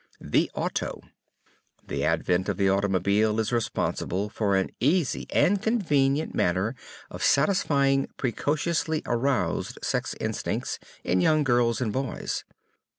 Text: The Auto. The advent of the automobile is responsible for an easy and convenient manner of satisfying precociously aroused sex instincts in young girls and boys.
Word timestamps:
The 0.19 0.49
Auto. 0.55 1.01
The 1.85 2.03
advent 2.03 2.49
of 2.49 2.57
the 2.57 2.69
automobile 2.71 3.39
is 3.39 3.51
responsible 3.53 4.29
for 4.29 4.55
an 4.55 4.71
easy 4.79 5.27
and 5.29 5.61
convenient 5.61 6.33
manner 6.33 6.73
of 7.11 7.21
satisfying 7.21 8.07
precociously 8.17 9.03
aroused 9.05 9.77
sex 9.83 10.15
instincts 10.19 10.79
in 11.03 11.21
young 11.21 11.43
girls 11.43 11.81
and 11.81 11.93
boys. 11.93 12.45